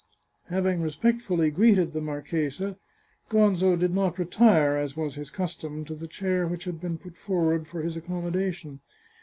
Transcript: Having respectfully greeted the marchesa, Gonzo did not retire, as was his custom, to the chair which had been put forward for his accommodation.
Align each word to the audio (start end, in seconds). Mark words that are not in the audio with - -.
Having 0.47 0.81
respectfully 0.81 1.51
greeted 1.51 1.91
the 1.93 2.01
marchesa, 2.01 2.75
Gonzo 3.29 3.75
did 3.79 3.93
not 3.93 4.17
retire, 4.17 4.75
as 4.75 4.97
was 4.97 5.13
his 5.13 5.29
custom, 5.29 5.85
to 5.85 5.93
the 5.93 6.07
chair 6.07 6.47
which 6.47 6.63
had 6.63 6.81
been 6.81 6.97
put 6.97 7.15
forward 7.15 7.67
for 7.67 7.83
his 7.83 7.95
accommodation. 7.95 8.79